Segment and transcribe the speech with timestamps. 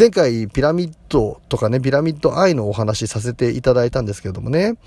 [0.00, 4.78] 前回ピラミッドとかね、ピラミッド愛のお話させていただいたんですけれどもね、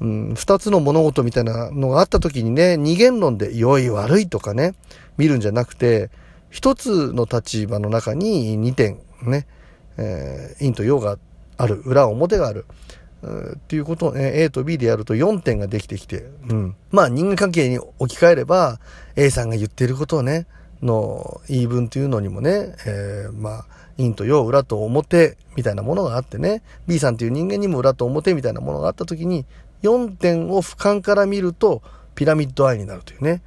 [0.00, 4.76] うん、二つの物事みたいなのがあった時にね、二元論で良い悪いとかね、
[5.18, 6.08] 見るんじゃなくて、
[6.50, 9.48] 一つの立場の中に二点ね、
[9.96, 11.18] えー、陰と陽が
[11.56, 12.64] ある、裏表がある。
[13.54, 16.76] っていうことをね、A と B でやると4点ができてきて、うん。
[16.92, 18.78] まあ人間関係に置き換えれば、
[19.16, 20.46] A さんが言ってることをね、
[20.82, 23.66] の言い分というのにもね、えー、まあ、
[23.96, 29.46] 陰と陽、裏と表みたいなものがあってね、B さんという人間にも裏と表みたいなものがあった時に、
[29.82, 31.82] 4点を俯瞰から見ると、
[32.14, 33.42] ピラミッドアイになるというね、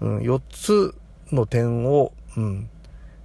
[0.00, 0.94] うん、4つ
[1.32, 2.70] の点を、うん、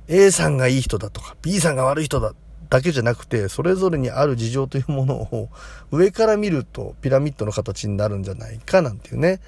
[0.08, 2.34] A さんがいい人だとか、B さんが悪い人だ
[2.74, 5.50] だけじゃなくて、それぞれにある事情というものを
[5.92, 9.42] 上から見るとピラミッドの形になるんじゃないかなんていうね、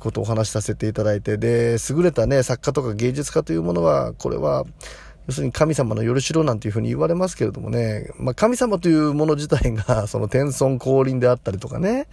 [0.00, 4.64] ことをお話しさせていただいて、で、優れたね、作家とか芸術家というものは、これは、
[5.26, 12.06] 要するに神様のよろしろなんていうふうに言われますけれどもね、まあ、神様というもの自体が、その天孫降臨であったりとかね、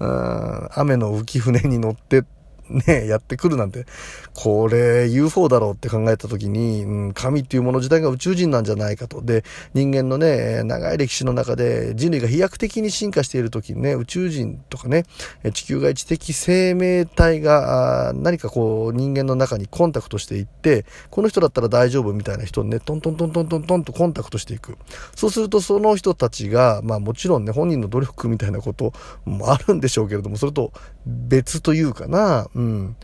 [0.00, 2.24] うん、雨の浮き船に乗って
[2.70, 3.86] ね、 やってくるなんて、
[4.34, 9.22] これ UFO だろうって考えた時に、うん、神っていうもの自体が宇宙人なんじゃないかと。
[9.22, 15.04] で、人間のね、長い歴史の中で人類が飛躍的に進化している時にね、宇宙人とかね、
[15.52, 24.76] 地球外知的生命体が何かこう人間の中にコンタクトしていって、この人だったら大丈夫みたいな人にね、トントントントントントンとコンタクトしていく。
[25.14, 28.92] そうするとその人たちが、まあもちろんね、本人の努力みたいなこと
[29.24, 30.72] もあるんでしょうけれども、それと
[31.06, 32.96] 別というかな、うん、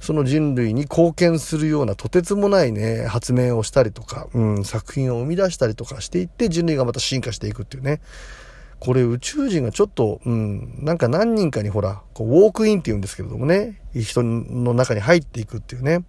[0.00, 8.00] その人類に貢献するようなとてつもないね、発明をしたりとか、うん、作品を生み出したりとかしていって人類がまた進化していくっていうね。
[8.80, 16.04] これ宇宙人がちょっと、うん、なんか何人かにほら、こうウォークインって言うんですけれどもね、人の中に入っていくっていうね。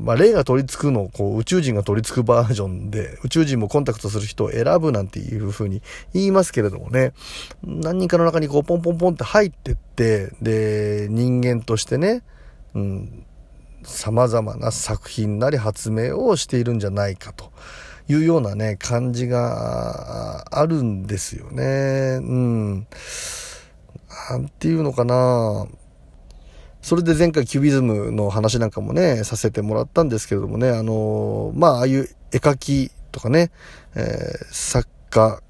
[0.00, 5.82] まあ、霊が取り付くのをこう宇宙人が取り付くバージョンで、宇宙人もコンタクトする人を選ぶなんていう風に
[6.12, 7.12] 言いますけれどもね、
[7.62, 12.22] 何人かの中にこうポンポンポンって入ってって、で、人間としてね、
[12.74, 13.24] うん、
[13.84, 17.52] 様々な作品なり発明をしているんじゃないかと
[18.08, 22.18] いうようなね、感じがあるんですよね。
[22.20, 22.86] うん。
[24.30, 25.66] なんていうのかな
[26.82, 33.52] それで前回キュビズムの話なんかもね、させてもらったんですけれどもね、あのまあ、ああいう絵描きとかね、
[33.94, 35.40] えー、作家、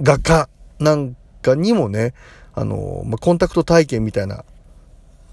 [0.00, 2.14] 画家なんかにもね、
[2.54, 4.44] あのまあ、コンタクト体験みたいな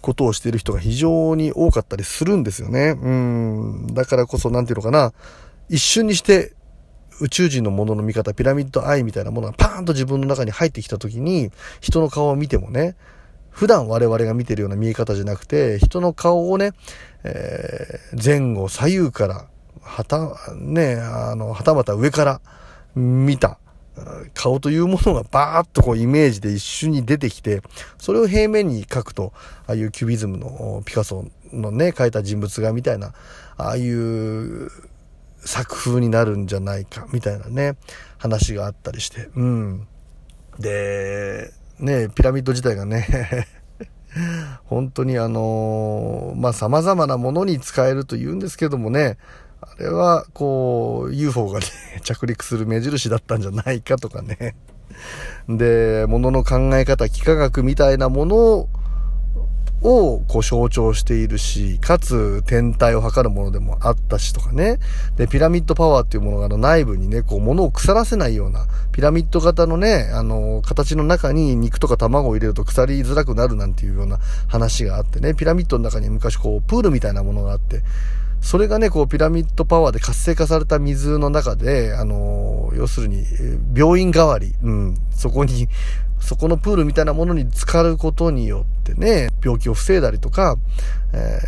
[0.02, 2.96] ことをしている人が非常に多かったりするんですよね。
[3.00, 3.88] うん。
[3.94, 5.14] だからこそ、なんていうのかな、
[5.70, 6.54] 一瞬にして
[7.22, 11.52] 宇宙人のものの見方、ピラミッドアイみたいなものがパーンと自分の中に入ってきた時に、
[11.82, 12.96] 人の顔を見てもね、
[13.56, 16.74] 普段我々が見てるような見え方じゃなくて、人の顔をね、
[17.24, 19.48] えー、前後左右から、
[19.82, 22.42] はた、ね、あの、はたまた上から
[22.96, 23.60] 見た
[24.34, 27.62] 顔というものがバーッとこうイメージで一瞬に出てきて、
[27.98, 29.32] それを平面に描くと、
[29.68, 33.14] ああいうキュビズムのピカソのね、描いた人物画みたいな、
[33.56, 34.70] ああいう
[35.40, 37.78] 作風になるんじゃないか、みたいなね、
[38.18, 39.88] 話があったりして、うん。
[40.60, 43.48] で、ね、ピラミッド自体がね
[44.66, 49.18] 本当にあのー、まあ、様々なものに使えると言うんですけどもね、
[49.62, 51.66] あれは、こう、UFO がね、
[52.04, 54.56] 着陸する目印だったんじゃないかとかね。
[55.50, 58.70] で、ものの考え方、幾何学みたいなものを、
[59.86, 64.80] をこう象徴しているし、かつ天体を測るものでもあったしとかね。
[65.16, 77.84] で、ピラミッドパワーっていうものがあの内部にね、こう物を腐らせないような、ピラミッド型のね、あの、形の中に肉とか卵を入れると腐りづらくなるなんていうような話があってね、ピラミッドの中に昔こうプールみたいなものがあって、
[78.42, 83.26] それがね、こう、ピラミッドパワーで活性化された水の中で、あの要するに、
[83.76, 85.68] 病院代わり、うん、そこに
[86.26, 90.58] そこのプールみたいなものに浸かることによってね、病気を防いだりとか、
[91.14, 91.40] え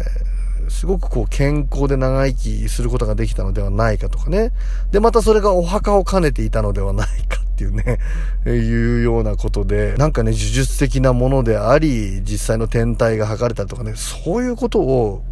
[0.67, 4.51] ー、すごくこう健康で長生きすることができたのではないかとかね。
[4.91, 7.97] で、またそれがお墓を兼ねていたのではないかっていうね、
[8.45, 15.24] いうようなことで、なんかね、呪術的なものであり、実際の天体が測れたりとかね、そういうことを、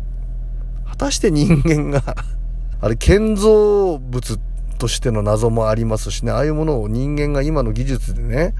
[0.89, 2.01] 果たして人間が
[2.81, 8.54] あれ、建造物ってとしての謎もありますしね、ああいうものを人間が今の技術でね、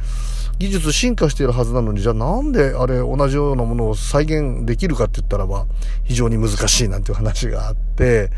[0.58, 5.66] 技術進化しているはずなのに、じゃあなんであれ同じようなものを再現できるかって言ったらば、
[6.04, 8.32] 非常に難しいなんていう話があって、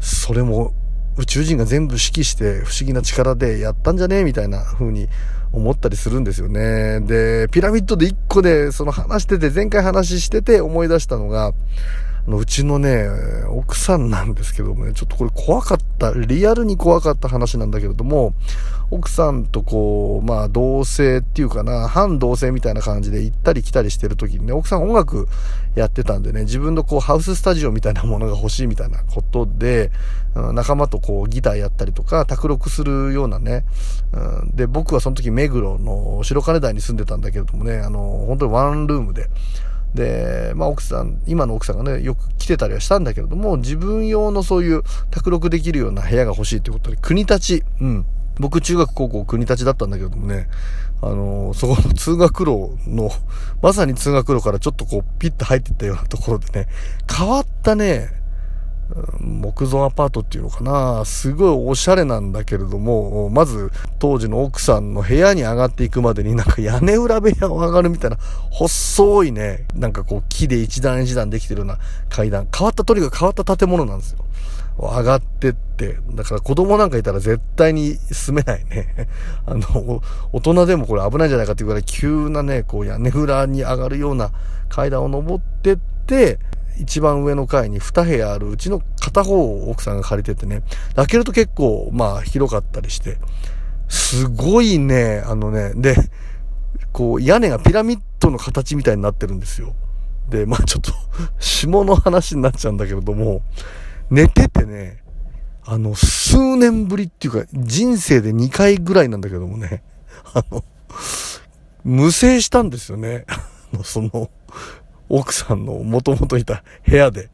[0.00, 0.72] それも
[1.16, 5.08] 宇宙人が全部指揮して不思議な力でやったんじゃねえみたいな風に
[5.52, 7.00] 思ったりするんですよね。
[7.00, 11.52] で、ピラミッドで1個でその話してて、前回話してて思い出したのが、
[12.28, 13.08] のうちのね、
[13.48, 18.34] 奥さんなんですけどもね、ちょっとこれ怖かった、リアルに怖かった話なんだけれども、
[18.90, 25.26] 奥さんとこう、まあ同性っていうかな、反同性みたいな感じで行ったり来たりしてる時にね、奥さん音楽
[25.74, 29.90] やってたんでね、自分のこうハウススタジオみたいなものが欲しいみたいなことで、
[30.34, 33.64] 仲間とこうギターやったりとか、卓録するようなね、
[34.54, 39.28] で、僕はその時目黒の白金台に住んでたんだけれどもね、あの、本当にワンルームで、
[39.94, 48.06] で、まあ奥さん、今の奥さんがね、よく来てたりはしたんだけれども、自分用のそういう宅録できるような部屋が欲しいってことで、国立、うん。
[48.40, 50.48] 僕中学高校国立だったんだけどもね、
[51.02, 53.10] あのー、そこの通学路の、
[53.62, 56.68] まさに通学路からちょっとこうピッと入っていったようなところでね、
[57.10, 58.10] 変わったね、
[59.20, 68.16] 木造アパートっていうのかなすごいおしゃれなんだけれども、まず当時の奥さんの部屋に上がっていくまでになんか屋根裏部屋を上がるみたいな
[68.50, 74.24] 細いね、なんかこう木で一段一段できてるような階段、変わった鳥が変わった建物なんですよ。
[74.78, 79.08] 上がってって、だから子供なんかいたら絶対に住めないね。
[79.44, 80.02] あの、
[80.32, 84.30] 大人でもこれ危ないんじゃないかっていうぐらい急なね、こう屋根裏に上がるような
[84.68, 86.38] 階段を登ってって、
[86.78, 90.62] 一番上の階に2部屋あるうちの片方を奥さんが借りててね、
[90.94, 93.18] 開けると結構、まあ、広かったりして、
[93.88, 95.96] すごいね、あのね、で、
[96.92, 99.74] こう、屋根がピラミッドの形みたいになってるんですよ。
[100.28, 100.92] で、まあちょっと、
[101.40, 103.42] 下の話になっちゃうんだけれども、
[104.10, 105.02] 寝ててね、
[105.64, 109.82] あの、数年ぶりっていうか、人生で2回ぐらいなんだけどもね、
[110.34, 110.64] あの、
[111.84, 113.24] 無声したんですよね。
[113.84, 114.30] その、
[115.08, 117.30] 奥さんの元々いた部屋で。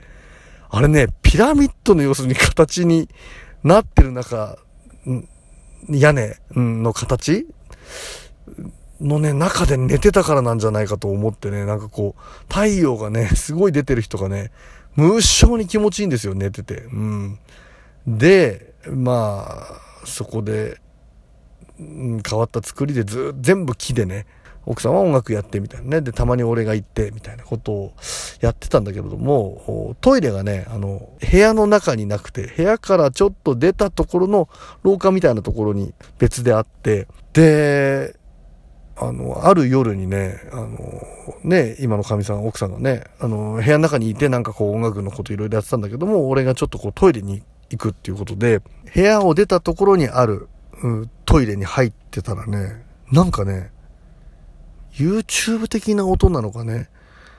[0.71, 3.09] あれね、ピラミッドの要するに形に
[3.63, 4.59] なってる中、
[5.89, 7.47] 屋根の形？
[9.01, 14.51] のね、中で寝てたからなんじゃないかと思ってね、なんかこう、太陽がね、すごい出てる人がね、
[14.95, 16.83] 無性に気持ちいいんですよ、寝てて。
[16.85, 17.39] うん。
[18.07, 20.81] で、まあ、そこで、
[21.77, 24.27] 変わった作りでず全部木でね、
[24.67, 26.01] 奥さんは音楽やってみたいなね。
[26.01, 27.93] で、たまに俺が行ってみたいなことを
[28.41, 34.49] やってたんだけれども、トイレがね、あの、部屋の中になくて、部屋からちょっと出たところの
[34.83, 38.17] 廊下みたいなところに別であって、で、
[38.97, 41.03] あの、ある夜にね、あの、
[41.43, 48.61] ね、今の神さん、奥さんがね、あの、部屋の中にいてなんかこう音楽のこといろいろやってたんだけども、俺がちょっとこうトイレに行くっていうことで、
[48.95, 50.49] 部屋を出たところにある、
[50.83, 53.73] うん、トイレに入ってたらね、なんかね、
[54.97, 56.89] YouTube 的な音なのかね。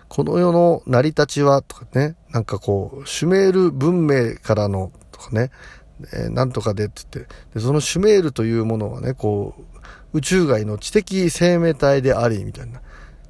[0.07, 5.51] この世の成り立ちはとかね、なんかこう、シュメール文明からのとかね、
[6.13, 9.55] えー、なんとかでって言って、でそのシュメールというものはね、こ
[10.13, 12.81] う、宇宙外の知的生命体であり、みたいな。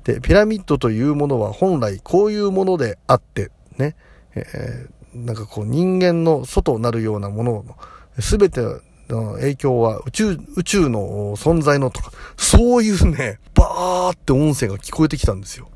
[0.04, 3.96] で、ピラミッドというものは本来こういうものであって、ね、
[4.36, 7.78] えー、なんかこう人間の外なるようなものの、
[8.20, 8.62] すべて
[9.08, 15.70] 影響は宇宙、宇宙の存在のとか、そういうね、バーって音声が聞こえてきたんですよ。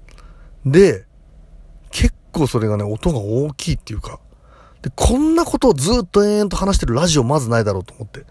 [0.65, 1.05] で、
[1.91, 4.19] 結構それがね、音が大きいっていうか、
[4.81, 8.25] で、こんなことをずっと延々と話してるラジオまずないだろうと思って。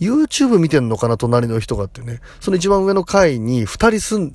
[0.00, 2.20] YouTube 見てんのかな、隣の人がってね。
[2.40, 4.34] その一番上の階に二人住ん、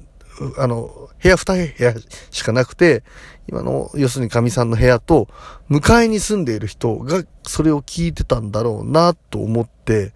[0.58, 1.94] あの、部屋二部屋
[2.32, 3.04] しかなくて、
[3.48, 5.28] 今の、要するに神さんの部屋と、
[5.68, 10.14] 向かいに住んでいる人がそれを聞いてたんだろうなと思って、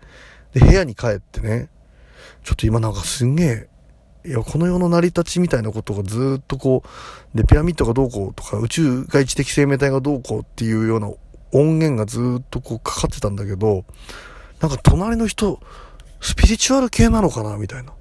[0.53, 1.69] で、部屋に帰ってね、
[2.43, 3.69] ちょっと今なんかすんげえ、
[4.25, 6.83] いや、この世の成り立ちみたいなことがずっとこ
[7.33, 11.07] う、で、ピラミッドがどうこうとか、宇宙外知的生命体がどうこうっていうような
[11.51, 13.83] 音源がずっとこうかかってたんだけど、
[14.61, 15.59] なんか隣の人、
[16.21, 17.91] スピリチュアル系なのかなみたいな。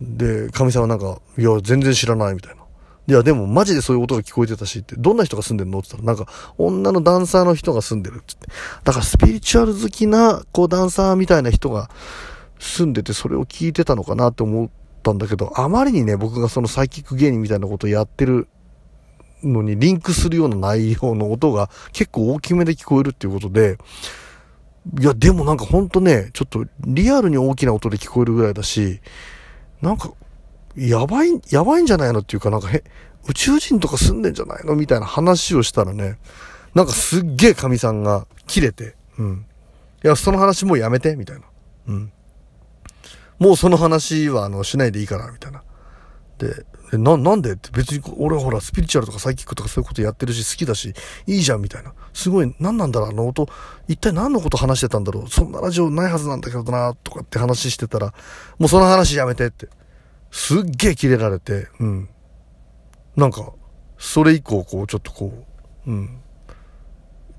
[0.00, 2.60] で、神様なんか、いや、全然知らないみたいな。
[3.06, 8.46] いや、でもマジでそういう音が聞こえてたしって、どんな人が住んでんのって言ったら、なんか、女のダンサーの人が住んでるってって。
[8.84, 11.90] だからスピリチュアル好きな、こう、ダンサーみたいな人が
[12.58, 14.70] 住んでて、それを聞いてたのかなって思っ
[15.02, 18.48] たんだけど、あまりにね、僕がそのサイキック芸人みたいなことをやってる
[19.42, 23.78] のにリンクするような内容の音が結構大きめで聞こえるっていうことで、
[25.00, 29.00] いや、でもなんかほんとね、ちょっとリアルに大きな音で聞こえるぐらいだし、
[29.82, 30.12] なんか
[30.76, 32.84] やばい、やばいんじゃないのっていうかなんかへ、
[33.28, 36.18] 宇宙人とか住んでんじゃないのみたいな話をしたらね、
[36.74, 39.46] なんかすっげえ神さんが切れて、うん。
[40.02, 41.42] いや、その話もうやめて、みたいな。
[41.88, 42.12] うん。
[43.38, 45.62] もうその話は、あの、しないでいいから、みたいな。
[46.40, 50.94] で、な、なんでって別に俺はほらスピリチュアルとかサイキックとかそういうことやってるし好きだし、
[51.26, 51.92] いいじゃんみたいな。
[52.14, 53.46] すごい、何なんだろうあの音、
[53.86, 58.14] 一体何のこと話してたんだろうそんなラジオないはずなんだけどな、とかって話してたら、
[58.58, 59.68] もうその話やめてって。
[60.30, 62.08] すっげえキレられて、うん。
[63.16, 63.52] なんか、
[63.98, 65.44] それ以降、こう、ちょっとこ
[65.86, 66.20] う、うん。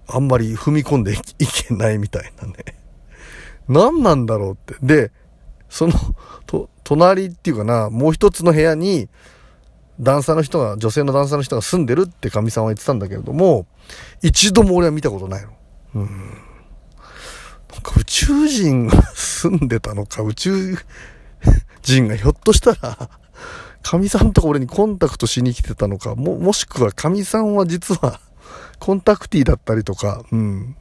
[0.08, 1.17] あんまり踏み込んでい
[1.48, 2.53] けないみたいなね。
[3.67, 4.75] 何なんだろうって。
[4.86, 5.12] で、
[5.70, 5.93] その、
[6.46, 9.08] と、隣っていうかな、もう一つの部屋に、
[10.02, 13.66] ダンサーの人が、女性のダンサーの人が住んでるって神さんは言ってたんだけれども、
[14.22, 15.50] 一度も俺は見たことないの。
[15.96, 16.06] うん。
[17.72, 20.76] なんか宇宙人が住んでたのか、宇宙
[21.82, 23.10] 人がひょっとしたら、
[23.84, 28.20] 神さんとか俺にコンタクトしに来てたのか、も、もしくは神さんは実は、
[28.80, 30.76] コンタクティだったりとか、うん。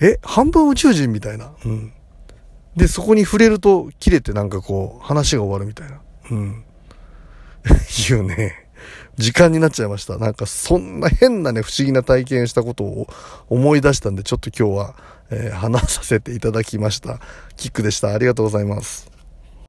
[0.00, 1.52] え、半分宇宙人みたいな。
[1.66, 1.92] うん。
[2.76, 6.00] で、そこに触れると切れてなんかこう、話が終わるみたいな。
[6.30, 6.64] うん。
[8.08, 8.66] 言うね、
[9.16, 10.18] 時間になっちゃいました。
[10.18, 13.06] なんかそんな変なね、不思議な体験したことを
[13.48, 14.94] 思い出したんで、ちょっと今日は、
[15.30, 17.20] えー、話させていただきました。
[17.56, 18.12] キックでした。
[18.12, 19.21] ありがとうございます。